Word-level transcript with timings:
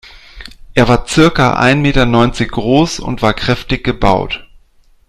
Er 0.73 0.87
war 0.87 1.05
circa 1.07 1.57
ein 1.57 1.83
Meter 1.83 2.07
neunzig 2.07 2.49
groß 2.53 2.99
und 3.01 3.21
war 3.21 3.35
kräftig 3.35 3.83
gebaut. 3.83 4.43